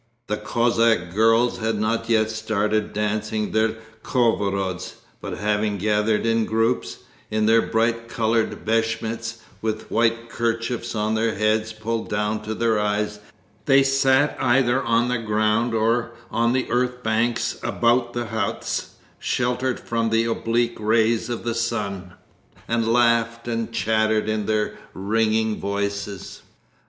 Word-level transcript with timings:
The 0.25 0.37
Cossack 0.37 1.13
girls 1.13 1.59
had 1.59 1.79
not 1.79 2.09
yet 2.09 2.31
started 2.31 2.91
dancing 2.91 3.51
their 3.51 3.77
khorovods, 4.01 4.95
but 5.21 5.37
having 5.37 5.77
gathered 5.77 6.25
in 6.25 6.45
groups, 6.45 6.97
in 7.29 7.45
their 7.45 7.61
bright 7.61 8.07
coloured 8.07 8.65
beshmets 8.65 9.41
with 9.61 9.91
white 9.91 10.27
kerchiefs 10.27 10.95
on 10.95 11.13
their 11.13 11.35
heads 11.35 11.71
pulled 11.71 12.09
down 12.09 12.41
to 12.45 12.55
their 12.55 12.79
eyes, 12.79 13.19
they 13.65 13.83
sat 13.83 14.35
either 14.41 14.81
on 14.83 15.07
the 15.07 15.19
ground 15.19 15.75
or 15.75 16.13
on 16.31 16.53
the 16.53 16.67
earth 16.71 17.03
banks 17.03 17.59
about 17.61 18.13
the 18.13 18.25
huts 18.25 18.95
sheltered 19.19 19.79
from 19.79 20.09
the 20.09 20.25
oblique 20.25 20.77
rays 20.79 21.29
of 21.29 21.43
the 21.43 21.53
sun, 21.53 22.13
and 22.67 22.91
laughed 22.91 23.47
and 23.47 23.71
chattered 23.71 24.27
in 24.27 24.47
their 24.47 24.75
ringing 24.95 25.59
voices. 25.59 26.41